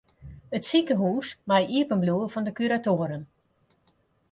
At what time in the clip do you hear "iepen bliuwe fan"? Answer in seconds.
1.77-2.45